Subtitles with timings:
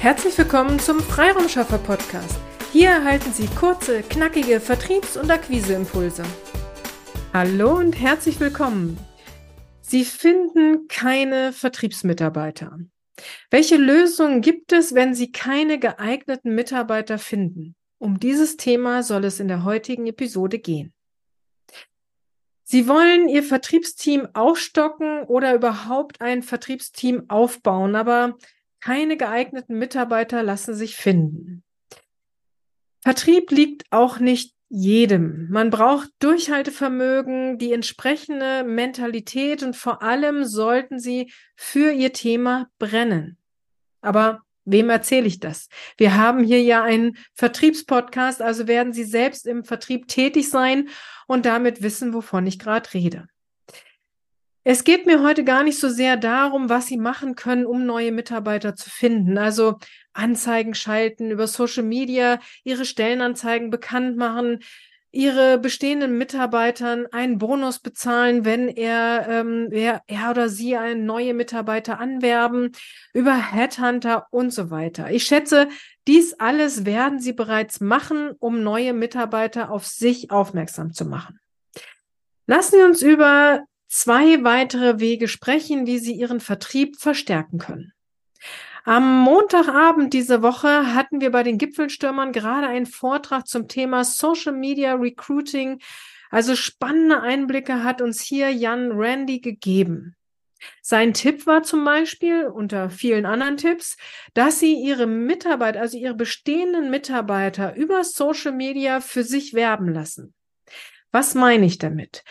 [0.00, 2.40] Herzlich willkommen zum Freiraumschaffer Podcast.
[2.72, 6.22] Hier erhalten Sie kurze, knackige Vertriebs- und Akquiseimpulse.
[7.34, 8.96] Hallo und herzlich willkommen.
[9.82, 12.78] Sie finden keine Vertriebsmitarbeiter.
[13.50, 17.76] Welche Lösungen gibt es, wenn Sie keine geeigneten Mitarbeiter finden?
[17.98, 20.94] Um dieses Thema soll es in der heutigen Episode gehen.
[22.62, 28.38] Sie wollen Ihr Vertriebsteam aufstocken oder überhaupt ein Vertriebsteam aufbauen, aber
[28.80, 31.62] keine geeigneten Mitarbeiter lassen sich finden.
[33.02, 35.48] Vertrieb liegt auch nicht jedem.
[35.50, 43.36] Man braucht Durchhaltevermögen, die entsprechende Mentalität und vor allem sollten sie für ihr Thema brennen.
[44.00, 45.68] Aber wem erzähle ich das?
[45.96, 50.88] Wir haben hier ja einen Vertriebspodcast, also werden Sie selbst im Vertrieb tätig sein
[51.26, 53.26] und damit wissen, wovon ich gerade rede.
[54.62, 58.12] Es geht mir heute gar nicht so sehr darum, was Sie machen können, um neue
[58.12, 59.38] Mitarbeiter zu finden.
[59.38, 59.78] Also
[60.12, 64.58] Anzeigen schalten, über Social Media Ihre Stellenanzeigen bekannt machen,
[65.12, 71.34] Ihre bestehenden Mitarbeitern einen Bonus bezahlen, wenn er, ähm, er, er oder sie einen neue
[71.34, 72.70] Mitarbeiter anwerben,
[73.12, 75.10] über Headhunter und so weiter.
[75.10, 75.68] Ich schätze,
[76.06, 81.40] dies alles werden Sie bereits machen, um neue Mitarbeiter auf sich aufmerksam zu machen.
[82.46, 87.92] Lassen Sie uns über zwei weitere Wege sprechen, wie Sie Ihren Vertrieb verstärken können.
[88.84, 94.54] Am Montagabend dieser Woche hatten wir bei den Gipfelstürmern gerade einen Vortrag zum Thema Social
[94.54, 95.80] Media Recruiting.
[96.30, 100.16] Also spannende Einblicke hat uns hier Jan Randy gegeben.
[100.82, 103.96] Sein Tipp war zum Beispiel, unter vielen anderen Tipps,
[104.34, 110.34] dass Sie Ihre Mitarbeiter, also Ihre bestehenden Mitarbeiter über Social Media für sich werben lassen.
[111.12, 112.22] Was meine ich damit?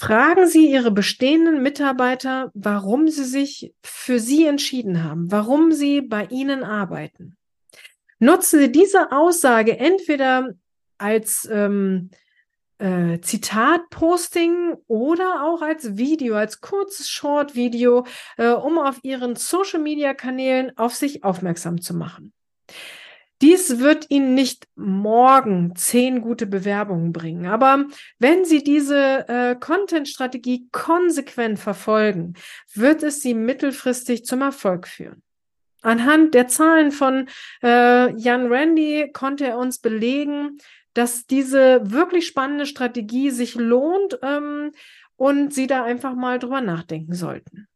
[0.00, 6.24] Fragen Sie Ihre bestehenden Mitarbeiter, warum sie sich für Sie entschieden haben, warum sie bei
[6.30, 7.36] Ihnen arbeiten.
[8.18, 10.54] Nutzen Sie diese Aussage entweder
[10.96, 12.08] als ähm,
[12.78, 18.06] äh, Zitat-Posting oder auch als Video, als kurzes Short-Video,
[18.38, 22.32] äh, um auf Ihren Social-Media-Kanälen auf sich aufmerksam zu machen.
[23.40, 27.46] Dies wird Ihnen nicht morgen zehn gute Bewerbungen bringen.
[27.46, 27.86] Aber
[28.18, 32.34] wenn Sie diese äh, Content-Strategie konsequent verfolgen,
[32.74, 35.22] wird es Sie mittelfristig zum Erfolg führen.
[35.82, 37.28] Anhand der Zahlen von
[37.62, 40.58] äh, Jan Randy konnte er uns belegen,
[40.92, 44.72] dass diese wirklich spannende Strategie sich lohnt ähm,
[45.16, 47.68] und Sie da einfach mal drüber nachdenken sollten.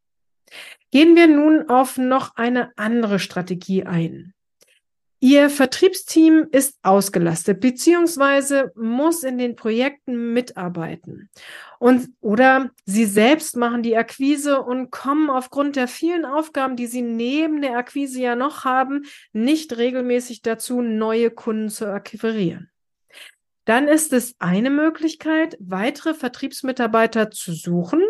[0.91, 4.34] Gehen wir nun auf noch eine andere Strategie ein.
[5.24, 11.30] Ihr Vertriebsteam ist ausgelastet beziehungsweise muss in den Projekten mitarbeiten.
[11.78, 17.00] Und oder sie selbst machen die Akquise und kommen aufgrund der vielen Aufgaben, die sie
[17.00, 22.68] neben der Akquise ja noch haben, nicht regelmäßig dazu, neue Kunden zu akquirieren.
[23.64, 28.02] Dann ist es eine Möglichkeit, weitere Vertriebsmitarbeiter zu suchen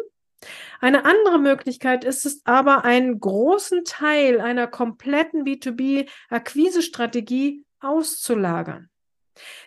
[0.81, 8.88] eine andere Möglichkeit ist es aber, einen großen Teil einer kompletten B2B-Akquisestrategie auszulagern.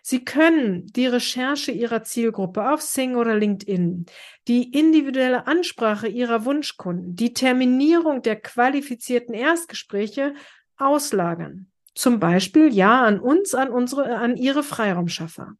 [0.01, 4.05] Sie können die Recherche Ihrer Zielgruppe auf Sing oder LinkedIn,
[4.47, 10.33] die individuelle Ansprache Ihrer Wunschkunden, die Terminierung der qualifizierten Erstgespräche
[10.77, 11.67] auslagern.
[11.95, 15.53] Zum Beispiel ja an uns, an unsere, an Ihre Freiraumschaffer.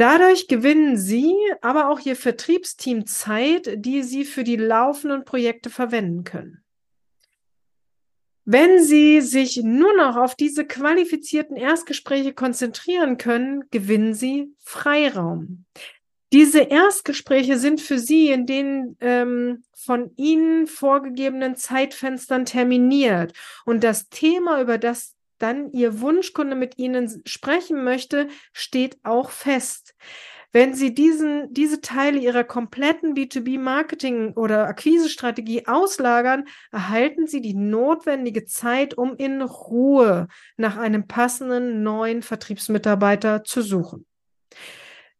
[0.00, 6.24] Dadurch gewinnen Sie, aber auch Ihr Vertriebsteam Zeit, die Sie für die laufenden Projekte verwenden
[6.24, 6.64] können.
[8.46, 15.66] Wenn Sie sich nur noch auf diese qualifizierten Erstgespräche konzentrieren können, gewinnen Sie Freiraum.
[16.32, 23.34] Diese Erstgespräche sind für Sie in den ähm, von Ihnen vorgegebenen Zeitfenstern terminiert.
[23.66, 29.94] Und das Thema, über das dann Ihr Wunschkunde mit Ihnen sprechen möchte, steht auch fest.
[30.52, 38.44] Wenn Sie diesen, diese Teile Ihrer kompletten B2B-Marketing- oder Akquisestrategie auslagern, erhalten Sie die notwendige
[38.44, 40.26] Zeit, um in Ruhe
[40.56, 44.06] nach einem passenden neuen Vertriebsmitarbeiter zu suchen.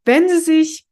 [0.04, 0.89] Wenn Sie sich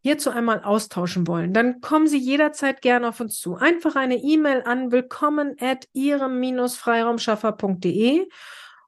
[0.00, 3.56] hierzu einmal austauschen wollen, dann kommen Sie jederzeit gerne auf uns zu.
[3.56, 8.28] Einfach eine E-Mail an willkommen at ihrem-freiraumschaffer.de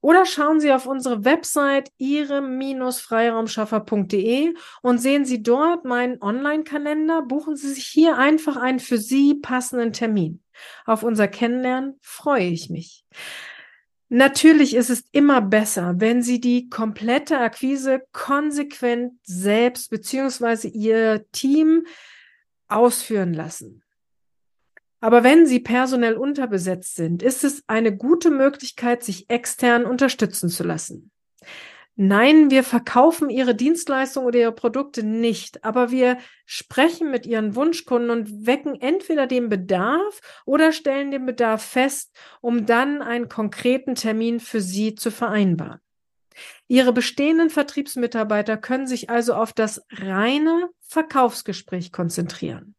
[0.03, 7.23] oder schauen Sie auf unsere Website ihrem-freiraumschaffer.de und sehen Sie dort meinen Online-Kalender.
[7.23, 10.43] Buchen Sie sich hier einfach einen für Sie passenden Termin.
[10.87, 13.05] Auf unser Kennenlernen freue ich mich.
[14.15, 21.87] Natürlich ist es immer besser, wenn Sie die komplette Akquise konsequent selbst beziehungsweise Ihr Team
[22.69, 23.83] ausführen lassen.
[25.01, 30.63] Aber wenn Sie personell unterbesetzt sind, ist es eine gute Möglichkeit, sich extern unterstützen zu
[30.63, 31.11] lassen.
[31.95, 36.17] Nein, wir verkaufen Ihre Dienstleistung oder Ihre Produkte nicht, aber wir
[36.47, 42.65] sprechen mit Ihren Wunschkunden und wecken entweder den Bedarf oder stellen den Bedarf fest, um
[42.65, 45.81] dann einen konkreten Termin für Sie zu vereinbaren.
[46.67, 52.75] Ihre bestehenden Vertriebsmitarbeiter können sich also auf das reine Verkaufsgespräch konzentrieren.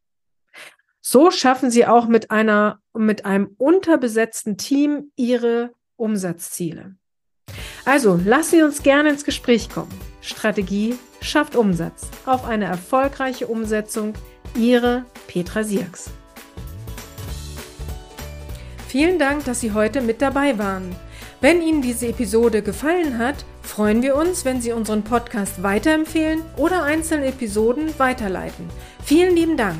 [1.02, 6.96] So schaffen Sie auch mit einer, mit einem unterbesetzten Team Ihre Umsatzziele.
[7.86, 9.92] Also lassen Sie uns gerne ins Gespräch kommen.
[10.22, 12.08] Strategie schafft Umsatz.
[12.26, 14.14] Auf eine erfolgreiche Umsetzung.
[14.56, 16.12] Ihre Petra Sierks.
[18.88, 20.96] Vielen Dank, dass Sie heute mit dabei waren.
[21.42, 26.84] Wenn Ihnen diese Episode gefallen hat, freuen wir uns, wenn Sie unseren Podcast weiterempfehlen oder
[26.84, 28.70] einzelne Episoden weiterleiten.
[29.04, 29.80] Vielen lieben Dank.